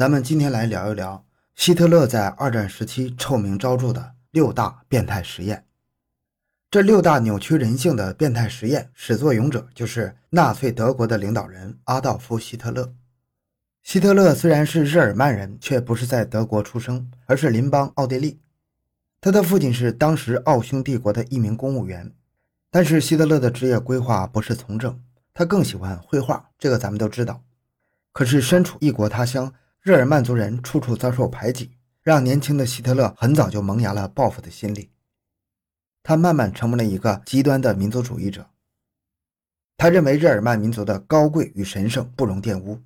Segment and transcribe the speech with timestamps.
[0.00, 5.66] 咱们今天来聊一聊希特勒在二战时期臭名昭著的六大变态实验。
[6.70, 12.94] 这六大扭曲人性的变态实验，始作俑者就是纳粹德国的领导人阿道夫·希特勒。
[13.82, 18.40] 希特勒虽然是日耳曼人，却不是在德国出生，而是邻邦奥地利。
[19.20, 22.10] 他的父亲是当时奥匈帝国的一名公务员，
[22.70, 24.98] 但是希特勒的职业规划不是从政，
[25.34, 27.42] 他更喜欢绘画，这个咱们都知道。
[28.12, 31.70] 可是身处异国他乡，日耳曼族人处处遭受排挤，
[32.02, 34.90] 让年轻的希特勒很早就萌芽了报复的心理。
[36.02, 38.50] 他慢慢成为了一个极端的民族主义者。
[39.78, 42.82] 他认为日耳曼民族的高贵与神圣不容玷污。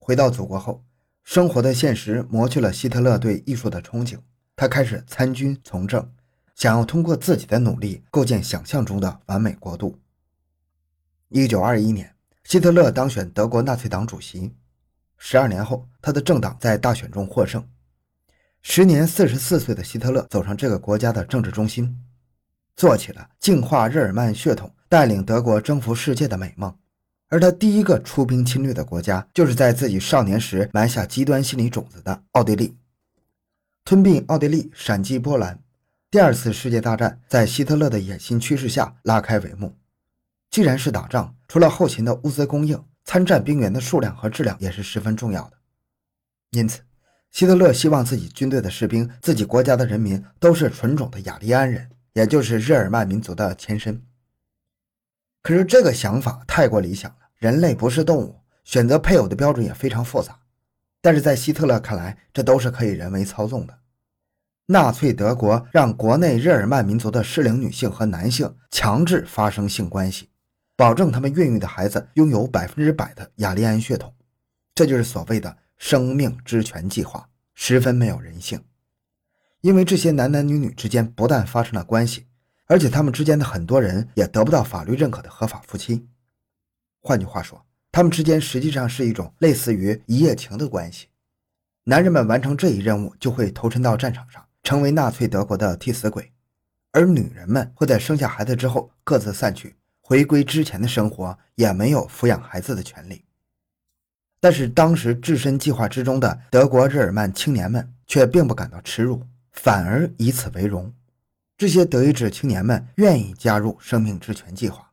[0.00, 0.84] 回到祖国后，
[1.22, 4.18] 生活的现实磨去了希特勒对艺术的憧憬。
[4.56, 6.12] 他开始参军从政，
[6.56, 9.96] 想要通过自己的努力构建想象中的完美国度。
[11.28, 14.52] 一九二一年，希特勒当选德国纳粹党主席。
[15.22, 17.62] 十二年后，他的政党在大选中获胜。
[18.62, 21.94] 时年四十四岁的希特勒走上这个国家的政治中心，
[22.74, 26.74] 做起了净化日耳曼血统、带领德国征服世界的美梦。
[27.28, 32.74] 而他第一个出兵侵略的国家，就是在自己少年时埋下极端心理种子的奥地利。
[33.84, 35.62] 吞并奥地利，闪击波兰，
[36.10, 39.76] 第二次世界大战在希特勒的野心驱使下拉开帷幕。
[40.50, 45.54] 既然是打仗，除了后勤的物资供应，参战兵员的数量和质量也是十分重要的。
[46.52, 46.82] 因此，
[47.32, 54.00] 希特勒希望自己军队的士兵、自己国家的人民都是纯种的雅利安人，也就是日耳曼民族的前身。
[55.42, 57.16] 可是这个想法太过理想了。
[57.34, 60.38] 人类不是动物，选择配偶的标准也非常复杂。
[61.00, 63.76] 但是在希特勒看来，这都是可以人为操纵的。
[64.66, 70.29] 纳粹德国让国内日耳曼民族的适龄女性和男性强制发生性关系，
[70.80, 74.14] 保证他们孕育的孩子拥有百分之百的雅利安血统，
[74.74, 78.64] 这就是所谓的生命之泉计划，十分没有人性。
[79.60, 82.28] 因为这些男男女女之间不但发生了关系，
[82.64, 86.08] 而且他们之间的很多人也得不到法律认可的合法夫妻。
[87.02, 91.08] 换句话说，他们之间实际上是一种类似于一夜情的关系。
[91.84, 96.24] 男人们完成这一任务，就会投身到战场上，成为纳粹德国的替死鬼；
[96.92, 99.76] 而女人们会在生下孩子之后各自散去，
[100.10, 103.24] 回归之前的生活，也没有抚养孩子的权利。
[104.40, 109.22] 但是，当时置身计划之中的德国日耳曼青年们却并不感到耻辱，
[109.52, 110.92] 反而以此为荣。
[111.56, 114.90] 这些德意志青年们愿意加入生命之泉计划。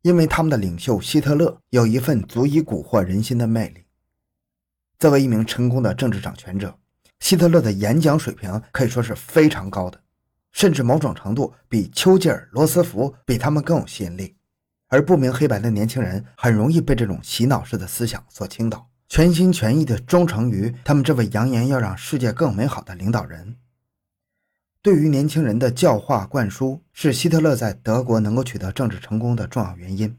[0.00, 3.84] 因为他们的领袖希特勒有一份足以蛊惑人心的魅力。
[4.98, 6.74] 作为一名成功的政治掌权者，
[7.20, 10.00] 希特勒的演讲水平可以说是非常高的，
[10.52, 14.36] 甚至某种程度比丘吉尔、罗斯福比他们更有吸引力。
[14.88, 23.56] 而不明黑白的年轻人很容易被这种洗脑式的思想所倾倒，全心全意地忠诚于他们这位扬言要让世界更美好的领导人。
[24.80, 30.16] 对于年轻人的教化灌输，是希特勒在德国能够取得政治成功的重要原因。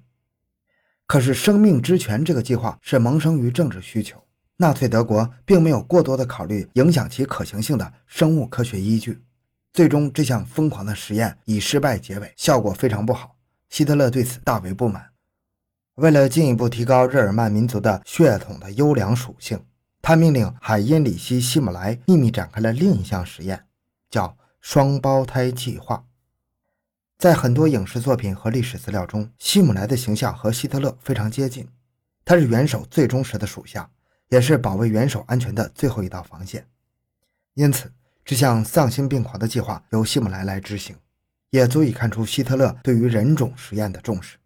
[1.08, 4.24] 可是，生命之泉这个计划是萌生于政治需求，
[4.58, 9.24] 纳粹德国并没有过多的考虑影响其可行性的生物科学依据。
[9.74, 13.39] 最终，这项疯狂的实验以失败结尾，效果非常不好。
[13.70, 15.12] 希特勒对此大为不满。
[15.96, 19.66] 为了进一步提高日耳曼民族的血统的优良属性，
[20.02, 23.66] 他命令海因里希·希姆莱秘密展开了另一项实验，
[24.10, 24.36] 叫。
[24.62, 26.06] 双胞胎计划，
[27.18, 31.66] 在很多影视作品和历史资料中，希姆莱的形象和希特勒非常接近。
[32.26, 33.90] 他是元首最忠实的属下，
[34.28, 36.68] 也是保卫元首安全的最后一道防线。
[37.54, 37.90] 因此，
[38.26, 40.94] 这项丧心病狂的计划由希姆莱来执行，
[41.50, 44.38] 也足以看出希特勒对于人种实验的重视。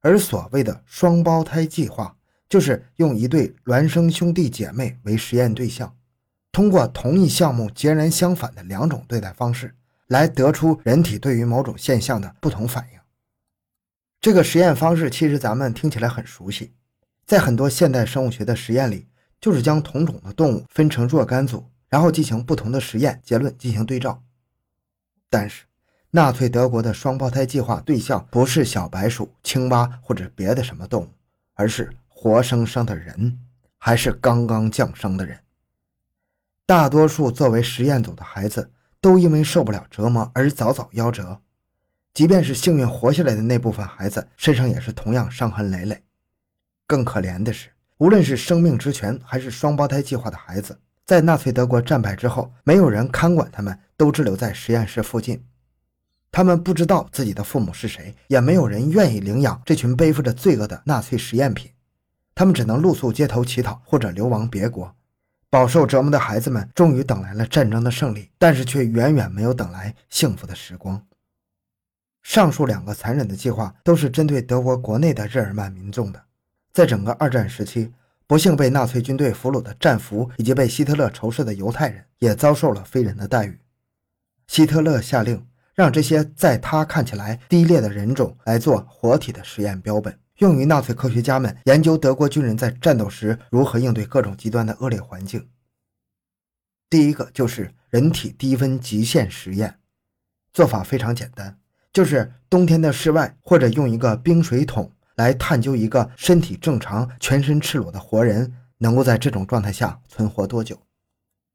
[0.00, 2.16] 而所谓的双胞胎计划，
[2.48, 5.94] 就是用一对孪生兄弟姐妹为实验对象。
[6.52, 9.74] 通过同一项目截然相反的两种对待方式，
[10.06, 12.98] 来得出人体对于某种现象的不同反应。
[14.20, 16.72] 这个实验方式其实咱们听起来很熟悉，
[17.26, 19.06] 在很多现代生物学的实验里，
[19.40, 24.22] 就是将同种的动物分成若干组，然后进行不同的实验结论进行对照。
[25.28, 25.64] 但是，
[26.10, 31.08] 纳粹德国的双胞胎计划对象不是小白鼠、青蛙或者别的什么动物，
[31.54, 33.38] 而是活生生的人，
[33.76, 35.38] 还是刚刚降生的人。
[36.64, 38.70] 大多数作为实验组的孩子
[39.02, 41.40] 都因为受不了折磨而早早夭折，
[42.14, 46.02] 即便是幸运活下来的那部分孩子，身上也是同样伤痕累累。
[46.86, 47.68] 更可怜的是，
[47.98, 55.44] 无论是生命之泉还是双胞胎计划的孩子，在纳粹德国战败之后，没有人看管他们，都滞留在实验室附近。
[56.30, 61.70] 他们不知道自己的父母是谁，也没有人愿意领养这群背负着罪恶的纳粹实验品。
[62.34, 64.94] 他们只能露宿街头乞讨，或者流亡别国。
[65.50, 71.02] 饱受折磨的孩子们终于等来了战争的胜利，但是却远远没有等来幸福的时光。
[72.22, 76.22] 上述两个残忍的计划都是针对德国国内的日耳曼民众的。
[76.74, 77.90] 在整个二战时期，
[78.26, 83.58] 不幸被纳粹军队俘虏的战俘以及被希特勒仇视的犹太人也遭受了非人的待遇。
[84.46, 85.46] 希特勒下令
[85.78, 90.18] 让这些在他看起来低劣的人种来做活体的实验标本。
[90.38, 95.48] 用于纳粹科学家们研究德国军人在战斗时如何应对各种极端的恶劣环境。
[96.90, 99.78] 第一个就是人体低温极限实验，
[100.52, 101.56] 做法非常简单，
[101.92, 110.76] 就是冬天的室外或者用一个冰水桶来探究一个身体正常、全身赤裸的活人能够在这种状态下存活多久。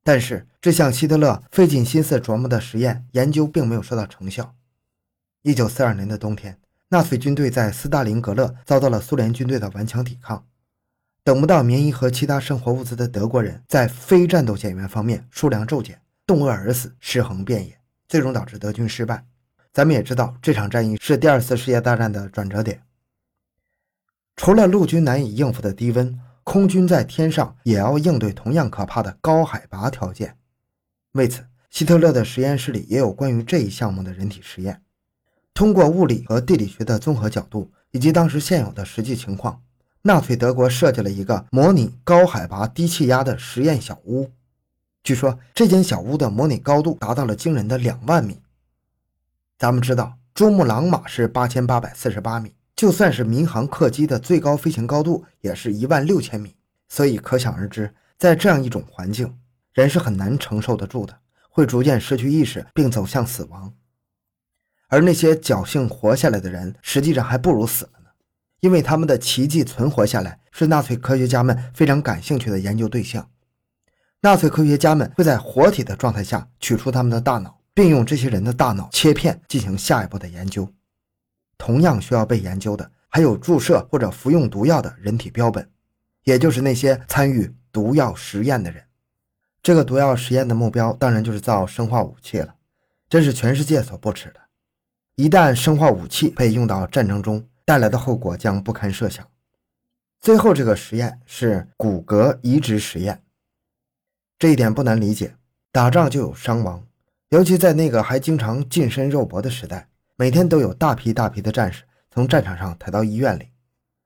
[0.04, 4.54] 但是这项希特勒费尽心思琢磨的实验研究并没有收到成效。
[5.42, 6.60] 一九四二年的冬天。
[6.90, 10.46] 纳粹军队在斯大林格勒遭到了苏联军队的顽强抵抗，
[11.24, 19.26] 等不到棉衣和其他生活物资的德国人，在非战斗减员方面数量骤减，冻饿而死，尸横遍野，最终导致德军失败。
[19.72, 22.84] 咱们也知道，这场战役是第二次世界大战的转折点。
[24.36, 30.38] 除了陆军难以应付的低温，空军在天上也要应对同样可怕的高海拔条件。
[31.13, 34.81] 为此，希特勒的实验室里也有关于这一项目的人体实验。
[35.54, 39.62] 通过物理和地理学的综合角度，以及当时现有的实际情况，
[40.01, 44.31] 纳粹德国设计了一个模拟高海拔低气压的实验小屋。
[45.04, 48.42] 据说这间小屋的模拟高度达到了惊人的两万米。
[49.57, 56.53] 咱们知道，珠穆朗玛是八千八百四十八米，就算是民航客机的最高飞行高度也是一万六千米。
[56.89, 57.89] 所以可想而知，
[58.19, 59.33] 在这样一种环境，
[59.71, 61.18] 人是很难承受得住的，
[61.50, 63.74] 会逐渐失去意识，并走向死亡。
[64.89, 68.09] 而那些侥幸活下来的人，实际上还不如死了呢，
[68.59, 73.30] 因为他们的奇迹存活下来，是纳粹科学家们非常感兴趣的研究对象。
[74.19, 80.69] 纳粹科学家们会在活体的状态下取出他们的大脑，并用这些人的大脑切片进行下一步的研究。
[81.65, 85.65] 同样需要被研究的，还有注射或者服用毒药的人体标本，
[86.25, 88.83] 也就是那些参与毒药实验的人。
[89.62, 92.54] 这个毒药实验的目标，当然就是造生化武器了，
[93.07, 94.42] 这是全世界所不耻的。
[95.15, 99.25] 一旦生化武器被用到战争中，带来的后果将不堪设想。
[100.19, 103.24] 最后，这个实验是骨骼移植实验，
[104.38, 105.38] 这一点不难理解。
[105.71, 106.86] 打仗就有伤亡，
[107.30, 113.50] 尤其在那个还经常近身肉搏的时代，每天都有大批大批的战士从战场上抬到医院里。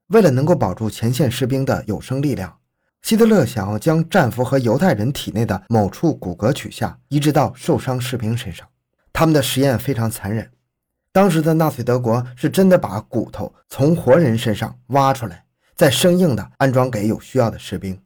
[0.08, 2.58] 为了能够保住前线士兵的有生力量，
[3.02, 8.66] 希特勒想要将战俘和犹太人体内的某处骨骼取下，移植到受伤士兵身上。
[9.12, 10.50] 他们的实验非常残忍。
[11.12, 15.46] 当时的纳粹德国是真的把骨头从活人身上挖出来，
[15.76, 18.02] 再生硬的安装给有需要的士兵。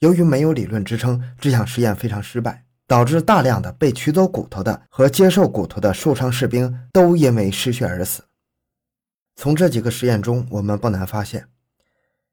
[0.00, 8.24] 由于没有理论支撑，这项实验非常失败，导致大量的被取走骨头的和接受骨头的受伤士兵都因为失血而死。
[9.34, 11.48] 从这几个实验中，我们不难发现，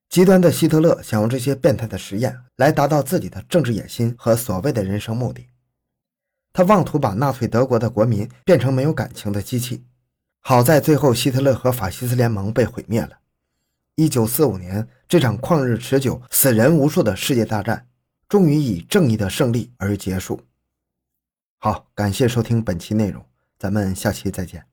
[0.09, 5.47] 极端的希特勒想用这些变态的实验来达到自己的政治野心和所谓的人生目的。
[6.53, 9.83] 他妄图把纳粹德国的国民变成没有感情的机器。
[10.39, 13.17] 好在最后，希特勒和法西斯联盟被毁灭了。
[13.95, 17.87] 一九四五年，这场旷日持久、死人无数的世界大战，
[18.27, 20.41] 终于以正义的胜利而结束。
[21.59, 23.25] 好，感谢收听本期内容，
[23.57, 24.72] 咱们下期再见。